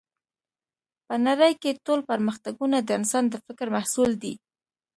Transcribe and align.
په 1.07 1.15
نړۍ 1.27 1.53
کې 1.61 1.81
ټول 1.85 1.99
پرمختګونه 2.11 2.77
د 2.81 2.89
انسان 2.99 3.23
د 3.29 3.35
فکر 3.45 3.67
محصول 3.75 4.11
دی 4.23 4.33